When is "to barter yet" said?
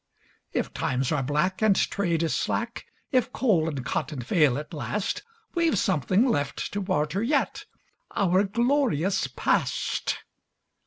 6.73-7.65